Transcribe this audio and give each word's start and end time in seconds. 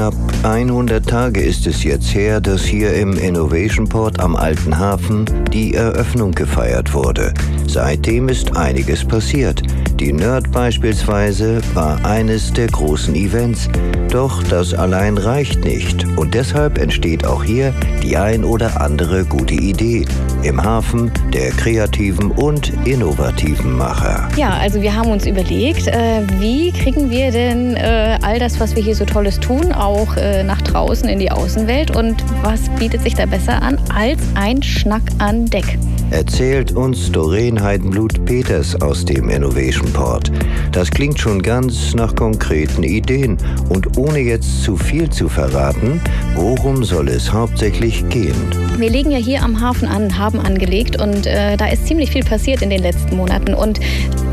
Knapp 0.00 0.14
100 0.44 1.06
Tage 1.06 1.42
ist 1.42 1.66
es 1.66 1.84
jetzt 1.84 2.14
her, 2.14 2.40
dass 2.40 2.64
hier 2.64 2.94
im 2.94 3.18
Innovation 3.18 3.86
Port 3.86 4.18
am 4.18 4.34
Alten 4.34 4.78
Hafen 4.78 5.26
die 5.52 5.74
Eröffnung 5.74 6.32
gefeiert 6.32 6.94
wurde. 6.94 7.34
Seitdem 7.66 8.30
ist 8.30 8.56
einiges 8.56 9.04
passiert. 9.04 9.62
Die 10.00 10.14
Nerd 10.14 10.50
beispielsweise 10.50 11.60
war 11.74 12.02
eines 12.06 12.54
der 12.54 12.68
großen 12.68 13.14
Events. 13.14 13.68
Doch 14.08 14.42
das 14.44 14.72
allein 14.72 15.18
reicht 15.18 15.62
nicht 15.62 16.06
und 16.16 16.32
deshalb 16.32 16.78
entsteht 16.78 17.26
auch 17.26 17.44
hier 17.44 17.74
die 18.02 18.16
ein 18.16 18.42
oder 18.42 18.80
andere 18.80 19.26
gute 19.26 19.52
Idee 19.52 20.06
im 20.42 20.64
Hafen 20.64 21.12
der 21.34 21.50
kreativen 21.50 22.30
und 22.30 22.72
innovativen 22.86 23.76
Macher. 23.76 24.26
Ja, 24.38 24.54
also 24.54 24.80
wir 24.80 24.96
haben 24.96 25.10
uns 25.10 25.26
überlegt, 25.26 25.86
äh, 25.86 26.22
wie 26.38 26.72
kriegen 26.72 27.10
wir 27.10 27.30
denn 27.30 27.76
äh, 27.76 28.18
all 28.22 28.38
das, 28.38 28.58
was 28.58 28.74
wir 28.74 28.82
hier 28.82 28.94
so 28.94 29.04
Tolles 29.04 29.38
tun, 29.38 29.70
auch 29.70 30.16
äh, 30.16 30.42
nach 30.42 30.62
draußen 30.62 31.10
in 31.10 31.18
die 31.18 31.30
Außenwelt 31.30 31.94
und 31.94 32.24
was 32.42 32.70
bietet 32.78 33.02
sich 33.02 33.14
da 33.14 33.26
besser 33.26 33.60
an 33.60 33.78
als 33.94 34.20
ein 34.34 34.62
Schnack 34.62 35.02
an 35.18 35.44
Deck? 35.44 35.78
Erzählt 36.10 36.72
uns 36.72 37.12
Doreen 37.12 37.62
Heidenblut-Peters 37.62 38.80
aus 38.82 39.04
dem 39.04 39.28
Innovation 39.28 39.89
Port. 39.92 40.30
Das 40.72 40.90
klingt 40.90 41.18
schon 41.18 41.42
ganz 41.42 41.94
nach 41.94 42.14
konkreten 42.14 42.82
Ideen 42.82 43.38
und 43.68 43.98
ohne 43.98 44.18
jetzt 44.18 44.62
zu 44.62 44.76
viel 44.76 45.10
zu 45.10 45.28
verraten, 45.28 46.00
worum 46.34 46.84
soll 46.84 47.08
es 47.08 47.32
hauptsächlich 47.32 48.08
gehen? 48.08 48.34
Wir 48.78 48.90
legen 48.90 49.10
ja 49.10 49.18
hier 49.18 49.42
am 49.42 49.60
Hafen 49.60 49.88
an, 49.88 50.18
haben 50.18 50.40
angelegt 50.40 51.00
und 51.00 51.26
äh, 51.26 51.56
da 51.56 51.66
ist 51.66 51.86
ziemlich 51.86 52.10
viel 52.10 52.24
passiert 52.24 52.62
in 52.62 52.70
den 52.70 52.82
letzten 52.82 53.16
Monaten 53.16 53.54
und 53.54 53.80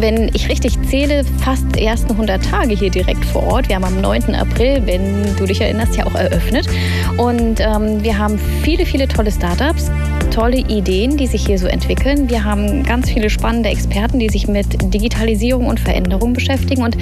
wenn 0.00 0.28
ich 0.34 0.48
richtig 0.48 0.76
zähle, 0.88 1.24
fast 1.42 1.64
die 1.74 1.84
ersten 1.84 2.10
100 2.10 2.44
Tage 2.44 2.74
hier 2.74 2.90
direkt 2.90 3.24
vor 3.24 3.44
Ort. 3.44 3.68
Wir 3.68 3.76
haben 3.76 3.84
am 3.84 4.00
9. 4.00 4.34
April, 4.34 4.82
wenn 4.84 5.36
du 5.36 5.46
dich 5.46 5.60
erinnerst, 5.60 5.96
ja 5.96 6.06
auch 6.06 6.14
eröffnet. 6.14 6.66
Und 7.16 7.60
ähm, 7.60 8.02
wir 8.02 8.18
haben 8.18 8.38
viele, 8.62 8.84
viele 8.84 9.08
tolle 9.08 9.30
Startups, 9.30 9.90
tolle 10.34 10.56
Ideen, 10.58 11.16
die 11.16 11.28
sich 11.28 11.46
hier 11.46 11.58
so 11.58 11.68
entwickeln. 11.68 12.28
Wir 12.28 12.42
haben 12.42 12.82
ganz 12.82 13.08
viele 13.08 13.30
spannende 13.30 13.68
Experten, 13.68 14.18
die 14.18 14.28
sich 14.28 14.48
mit 14.48 14.66
Digitalisierung 14.92 15.66
und 15.66 15.78
Veränderung 15.78 16.32
beschäftigen. 16.32 16.82
Und 16.82 16.96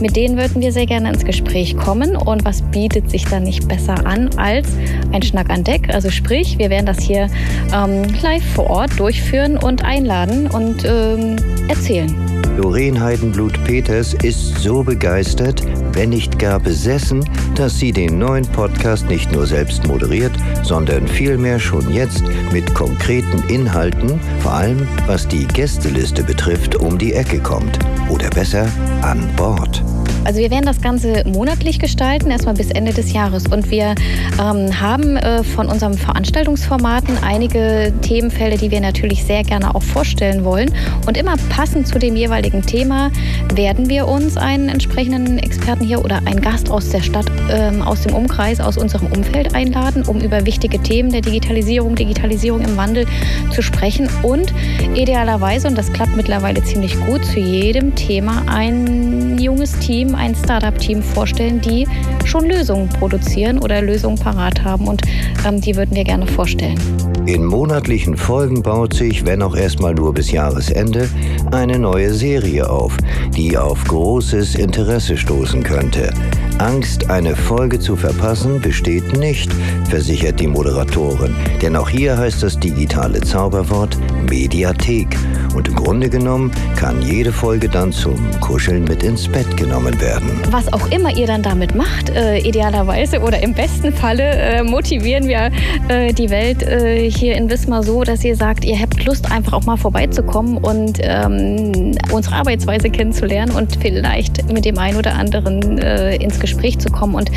mit 0.00 0.16
denen 0.16 0.38
würden 0.38 0.62
wir 0.62 0.72
sehr 0.72 0.86
gerne 0.86 1.10
ins 1.10 1.24
Gespräch 1.24 1.76
kommen. 1.76 2.16
Und 2.16 2.44
was 2.46 2.62
bietet 2.62 3.10
sich 3.10 3.26
da 3.26 3.38
nicht 3.38 3.68
besser 3.68 4.06
an 4.06 4.30
als 4.38 4.68
ein 5.12 5.22
Schnack 5.22 5.50
an 5.50 5.62
Deck? 5.62 5.92
Also 5.92 6.10
sprich, 6.10 6.56
wir 6.56 6.70
werden 6.70 6.86
das 6.86 7.00
hier 7.00 7.28
ähm, 7.74 8.02
live 8.22 8.44
vor 8.54 8.70
Ort 8.70 8.98
durchführen 8.98 9.58
und 9.58 9.84
einladen 9.84 10.46
und 10.46 10.84
ähm, 10.86 11.36
erzählen. 11.68 12.14
Doreen 12.56 13.00
Heidenblut-Peters 13.00 14.14
ist 14.22 14.58
so 14.58 14.82
begeistert, 14.82 15.62
wenn 15.94 16.10
nicht 16.10 16.38
gar 16.38 16.60
besessen, 16.60 17.24
dass 17.54 17.78
sie 17.78 17.92
den 17.92 18.18
neuen 18.18 18.46
Podcast 18.46 19.08
nicht 19.08 19.32
nur 19.32 19.46
selbst 19.46 19.86
moderiert, 19.86 20.32
sondern 20.62 21.06
vielmehr 21.06 21.58
schon 21.58 21.92
jetzt 21.92 22.22
mit 22.52 22.74
konkreten 22.74 23.42
Inhalten, 23.48 24.20
vor 24.40 24.52
allem 24.52 24.86
was 25.06 25.26
die 25.28 25.46
Gästeliste 25.46 26.22
betrifft, 26.22 26.76
um 26.76 26.98
die 26.98 27.14
Ecke 27.14 27.40
kommt. 27.40 27.78
Oder 28.08 28.30
besser, 28.30 28.66
an 29.02 29.28
Bord. 29.36 29.82
Also 30.24 30.40
wir 30.40 30.50
werden 30.50 30.66
das 30.66 30.82
Ganze 30.82 31.24
monatlich 31.26 31.78
gestalten, 31.78 32.30
erstmal 32.30 32.54
bis 32.54 32.70
Ende 32.70 32.92
des 32.92 33.12
Jahres. 33.12 33.46
Und 33.46 33.70
wir 33.70 33.94
ähm, 34.38 34.80
haben 34.80 35.16
äh, 35.16 35.42
von 35.42 35.66
unserem 35.66 35.94
Veranstaltungsformaten 35.94 37.18
einige 37.22 37.92
Themenfelder, 38.02 38.58
die 38.58 38.70
wir 38.70 38.80
natürlich 38.80 39.24
sehr 39.24 39.42
gerne 39.42 39.74
auch 39.74 39.82
vorstellen 39.82 40.44
wollen. 40.44 40.70
Und 41.06 41.16
immer 41.16 41.36
passend 41.48 41.88
zu 41.88 41.98
dem 41.98 42.16
jeweiligen 42.16 42.62
Thema 42.62 43.10
werden 43.54 43.88
wir 43.88 44.08
uns 44.08 44.36
einen 44.36 44.68
entsprechenden 44.68 45.38
Experten 45.38 45.84
hier 45.90 46.04
oder 46.04 46.18
einen 46.24 46.40
Gast 46.40 46.70
aus 46.70 46.90
der 46.90 47.02
Stadt, 47.02 47.26
ähm, 47.50 47.82
aus 47.82 48.02
dem 48.02 48.14
Umkreis, 48.14 48.60
aus 48.60 48.78
unserem 48.78 49.08
Umfeld 49.08 49.56
einladen, 49.56 50.04
um 50.06 50.20
über 50.20 50.46
wichtige 50.46 50.78
Themen 50.78 51.10
der 51.10 51.20
Digitalisierung, 51.20 51.96
Digitalisierung 51.96 52.60
im 52.60 52.76
Wandel 52.76 53.06
zu 53.50 53.60
sprechen 53.60 54.08
und 54.22 54.54
idealerweise, 54.94 55.66
und 55.66 55.76
das 55.76 55.92
klappt 55.92 56.14
mittlerweile 56.14 56.62
ziemlich 56.62 56.94
gut, 57.06 57.24
zu 57.24 57.40
jedem 57.40 57.96
Thema 57.96 58.44
ein 58.46 59.36
junges 59.40 59.76
Team 59.80 60.14
ein 60.14 60.36
Startup-Team 60.36 61.02
vorstellen, 61.02 61.60
die 61.60 61.88
schon 62.24 62.46
Lösungen 62.46 62.88
produzieren 62.88 63.58
oder 63.58 63.82
Lösungen 63.82 64.18
parat 64.18 64.62
haben. 64.62 64.86
Und 64.86 65.02
ähm, 65.46 65.60
die 65.60 65.74
würden 65.74 65.96
wir 65.96 66.04
gerne 66.04 66.26
vorstellen. 66.26 66.78
In 67.26 67.44
monatlichen 67.44 68.16
Folgen 68.16 68.62
baut 68.62 68.94
sich, 68.94 69.26
wenn 69.26 69.42
auch 69.42 69.56
erstmal 69.56 69.94
nur 69.94 70.14
bis 70.14 70.30
Jahresende, 70.30 71.08
eine 71.52 71.78
neue 71.78 72.12
Serie 72.12 72.68
auf, 72.68 72.96
die 73.36 73.56
auf 73.56 73.84
großes 73.84 74.54
Interesse 74.54 75.16
stoßen 75.16 75.62
könnte. 75.70 76.12
Angst, 76.58 77.08
eine 77.08 77.36
Folge 77.36 77.78
zu 77.78 77.96
verpassen, 77.96 78.60
besteht 78.60 79.16
nicht, 79.16 79.50
versichert 79.88 80.40
die 80.40 80.48
Moderatorin. 80.48 81.34
Denn 81.62 81.76
auch 81.76 81.88
hier 81.88 82.18
heißt 82.18 82.42
das 82.42 82.58
digitale 82.58 83.20
Zauberwort 83.20 83.96
Mediathek. 84.28 85.16
Und 85.54 85.68
im 85.68 85.74
Grunde 85.74 86.08
genommen 86.08 86.50
kann 86.76 87.02
jede 87.02 87.32
Folge 87.32 87.68
dann 87.68 87.92
zum 87.92 88.16
Kuscheln 88.40 88.84
mit 88.84 89.02
ins 89.02 89.28
Bett 89.28 89.56
genommen 89.56 90.00
werden. 90.00 90.30
Was 90.50 90.72
auch 90.72 90.90
immer 90.90 91.14
ihr 91.16 91.26
dann 91.26 91.42
damit 91.42 91.74
macht, 91.74 92.10
äh, 92.10 92.38
idealerweise 92.38 93.20
oder 93.20 93.42
im 93.42 93.54
besten 93.54 93.92
Falle 93.92 94.22
äh, 94.22 94.62
motivieren 94.62 95.26
wir 95.26 95.50
äh, 95.88 96.12
die 96.12 96.30
Welt 96.30 96.62
äh, 96.62 97.10
hier 97.10 97.34
in 97.34 97.50
Wismar 97.50 97.82
so, 97.82 98.02
dass 98.04 98.24
ihr 98.24 98.36
sagt, 98.36 98.64
ihr 98.64 98.78
habt 98.78 99.04
Lust 99.04 99.30
einfach 99.30 99.54
auch 99.54 99.64
mal 99.64 99.76
vorbeizukommen 99.76 100.58
und 100.58 100.98
ähm, 101.02 101.92
unsere 102.12 102.36
Arbeitsweise 102.36 102.90
kennenzulernen 102.90 103.52
und 103.52 103.76
vielleicht 103.80 104.52
mit 104.52 104.64
dem 104.64 104.78
einen 104.78 104.96
oder 104.96 105.14
anderen 105.14 105.78
äh, 105.78 106.16
ins 106.16 106.38
Gespräch 106.38 106.78
zu 106.78 106.90
kommen. 106.90 107.14
Und 107.14 107.30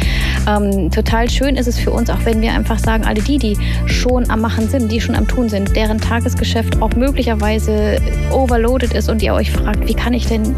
ähm, 0.47 0.91
total 0.91 1.29
schön 1.29 1.55
ist 1.55 1.67
es 1.67 1.79
für 1.79 1.91
uns, 1.91 2.09
auch 2.09 2.25
wenn 2.25 2.41
wir 2.41 2.51
einfach 2.51 2.79
sagen, 2.79 3.03
alle 3.05 3.21
die, 3.21 3.37
die 3.37 3.57
schon 3.85 4.29
am 4.29 4.41
Machen 4.41 4.67
sind, 4.69 4.91
die 4.91 5.01
schon 5.01 5.15
am 5.15 5.27
Tun 5.27 5.49
sind, 5.49 5.75
deren 5.75 5.99
Tagesgeschäft 5.99 6.81
auch 6.81 6.91
möglicherweise 6.95 7.97
overloaded 8.31 8.93
ist 8.93 9.09
und 9.09 9.21
ihr 9.21 9.33
euch 9.33 9.51
fragt, 9.51 9.87
wie 9.87 9.93
kann 9.93 10.13
ich 10.13 10.27
denn 10.27 10.55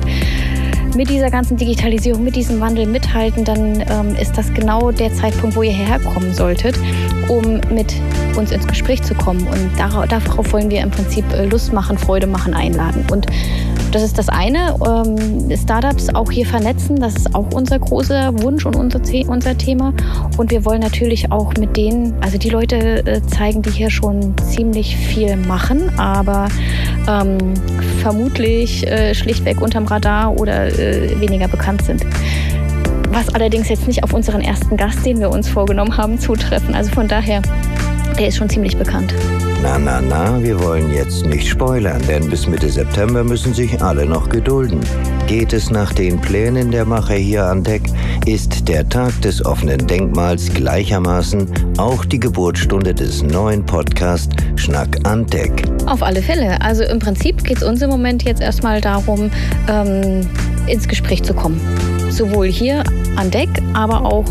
mit 0.95 1.09
dieser 1.09 1.29
ganzen 1.29 1.57
Digitalisierung, 1.57 2.23
mit 2.23 2.35
diesem 2.35 2.59
Wandel 2.59 2.85
mithalten, 2.85 3.43
dann 3.43 3.83
ähm, 3.89 4.15
ist 4.19 4.37
das 4.37 4.53
genau 4.53 4.91
der 4.91 5.13
Zeitpunkt, 5.13 5.55
wo 5.55 5.63
ihr 5.63 5.73
herkommen 5.73 6.33
solltet, 6.33 6.79
um 7.27 7.59
mit 7.69 7.93
uns 8.35 8.51
ins 8.51 8.65
Gespräch 8.65 9.03
zu 9.03 9.13
kommen. 9.13 9.45
Und 9.47 9.69
darauf 9.77 10.53
wollen 10.53 10.69
wir 10.69 10.81
im 10.81 10.91
Prinzip 10.91 11.25
äh, 11.33 11.45
Lust 11.45 11.73
machen, 11.73 11.97
Freude 11.97 12.27
machen, 12.27 12.53
einladen. 12.53 13.05
Und 13.11 13.27
das 13.95 14.03
ist 14.03 14.17
das 14.17 14.27
eine. 14.27 14.75
Ähm, 14.85 15.49
Startups 15.55 16.13
auch 16.13 16.29
hier 16.29 16.45
vernetzen, 16.45 16.99
das 16.99 17.15
ist 17.15 17.33
auch 17.33 17.49
unser 17.53 17.79
großer 17.79 18.41
Wunsch 18.41 18.65
und 18.65 18.75
unser, 18.75 19.01
Thema. 19.57 19.93
Und 20.37 20.51
wir 20.51 20.65
wollen 20.65 20.81
natürlich 20.81 21.31
auch 21.31 21.53
mit 21.57 21.77
denen, 21.77 22.13
also 22.19 22.37
die 22.37 22.49
Leute 22.49 23.05
äh, 23.05 23.21
zeigen, 23.21 23.61
die 23.61 23.69
hier 23.69 23.89
schon 23.89 24.35
ziemlich 24.37 24.97
viel 24.97 25.37
machen, 25.37 25.97
aber 25.97 26.49
ähm, 27.07 27.37
vermutlich 28.01 28.85
äh, 28.85 29.15
schlichtweg 29.15 29.61
unterm 29.61 29.85
Radar 29.85 30.37
oder 30.37 30.67
äh, 30.67 31.17
weniger 31.21 31.47
bekannt 31.47 31.83
sind. 31.83 32.05
Was 33.11 33.33
allerdings 33.33 33.69
jetzt 33.69 33.87
nicht 33.87 34.03
auf 34.03 34.11
unseren 34.11 34.41
ersten 34.41 34.75
Gast, 34.75 35.05
den 35.05 35.21
wir 35.21 35.29
uns 35.29 35.47
vorgenommen 35.47 35.95
haben, 35.95 36.19
zutreffen. 36.19 36.75
Also 36.75 36.91
von 36.91 37.07
daher, 37.07 37.41
der 38.17 38.27
ist 38.29 38.37
schon 38.37 38.49
ziemlich 38.49 38.77
bekannt. 38.77 39.13
Na, 39.61 39.79
na, 39.79 39.99
na, 39.99 40.41
wir 40.43 40.59
wollen 40.61 40.93
jetzt 40.93 41.25
nicht 41.25 41.47
spoilern, 41.47 42.01
denn 42.07 42.29
bis 42.29 42.47
Mitte 42.47 42.69
September 42.69 43.23
müssen 43.23 43.53
sich 43.53 43.81
alle 43.81 44.05
noch 44.05 44.29
gedulden. 44.29 44.79
Geht 45.27 45.53
es 45.53 45.71
nach 45.71 45.91
den 45.91 46.21
Plänen 46.21 46.71
der 46.71 46.85
Macher 46.85 47.15
hier 47.15 47.45
an 47.45 47.63
Deck, 47.63 47.81
ist 48.25 48.67
der 48.67 48.87
Tag 48.87 49.19
des 49.21 49.43
offenen 49.43 49.85
Denkmals 49.87 50.53
gleichermaßen 50.53 51.47
auch 51.77 52.05
die 52.05 52.19
Geburtsstunde 52.19 52.93
des 52.93 53.23
neuen 53.23 53.65
Podcasts 53.65 54.35
Schnack 54.55 54.99
an 55.03 55.25
Deck. 55.25 55.63
Auf 55.87 56.03
alle 56.03 56.21
Fälle. 56.21 56.61
Also 56.61 56.83
im 56.83 56.99
Prinzip 56.99 57.43
geht 57.43 57.57
es 57.57 57.63
uns 57.63 57.81
im 57.81 57.89
Moment 57.89 58.23
jetzt 58.23 58.41
erstmal 58.41 58.81
darum, 58.81 59.31
ähm, 59.67 60.27
ins 60.67 60.87
Gespräch 60.87 61.23
zu 61.23 61.33
kommen. 61.33 61.59
Sowohl 62.09 62.47
hier 62.47 62.83
an 63.15 63.31
Deck, 63.31 63.49
aber 63.73 64.05
auch 64.05 64.25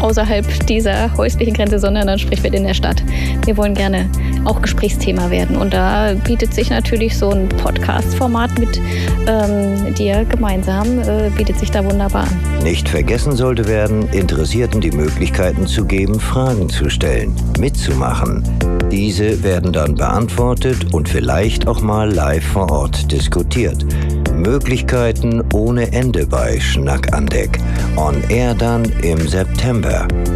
außerhalb 0.00 0.66
dieser 0.66 1.16
häuslichen 1.16 1.54
Grenze, 1.54 1.78
sondern 1.78 2.06
dann 2.06 2.18
spricht 2.18 2.42
wir 2.42 2.52
in 2.52 2.64
der 2.64 2.74
Stadt. 2.74 3.02
Wir 3.44 3.56
wollen 3.56 3.74
gerne 3.74 4.08
auch 4.44 4.62
Gesprächsthema 4.62 5.30
werden. 5.30 5.56
Und 5.56 5.74
da 5.74 6.14
bietet 6.14 6.54
sich 6.54 6.70
natürlich 6.70 7.16
so 7.16 7.30
ein 7.30 7.48
Podcast-Format 7.48 8.58
mit 8.58 8.80
ähm, 9.26 9.94
dir 9.94 10.24
gemeinsam, 10.24 11.00
äh, 11.00 11.30
bietet 11.36 11.58
sich 11.58 11.70
da 11.70 11.84
wunderbar 11.84 12.22
an. 12.22 12.62
Nicht 12.62 12.88
vergessen 12.88 13.36
sollte 13.36 13.66
werden, 13.66 14.08
Interessierten 14.12 14.80
die 14.80 14.90
Möglichkeiten 14.90 15.66
zu 15.66 15.84
geben, 15.84 16.18
Fragen 16.20 16.68
zu 16.68 16.90
stellen, 16.90 17.34
mitzumachen. 17.58 18.42
Diese 18.90 19.42
werden 19.42 19.72
dann 19.72 19.94
beantwortet 19.94 20.94
und 20.94 21.08
vielleicht 21.08 21.68
auch 21.68 21.82
mal 21.82 22.10
live 22.10 22.44
vor 22.44 22.70
Ort 22.70 23.12
diskutiert. 23.12 23.84
Möglichkeiten 24.32 25.42
ohne 25.52 25.92
Ende 25.92 26.26
bei 26.26 26.58
Schnack 26.58 27.12
an 27.12 27.26
Deck. 27.26 27.58
On 27.96 28.14
Air 28.30 28.54
dann 28.54 28.84
im 29.02 29.18
September, 29.28 29.87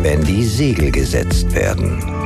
wenn 0.02 0.22
die 0.22 0.44
Segel 0.44 0.90
gesetzt 0.90 1.52
werden. 1.54 2.21